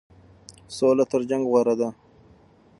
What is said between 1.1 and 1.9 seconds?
تر جنګ غوره ده.